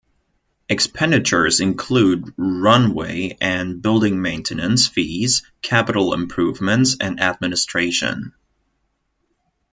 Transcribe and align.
Expenditures 0.67 1.59
include 1.59 2.33
runway 2.35 3.37
and 3.39 3.83
building 3.83 4.19
maintenance 4.19 4.87
fees, 4.87 5.43
capital 5.61 6.15
improvements 6.15 6.97
and 6.99 7.19
administration. 7.21 8.33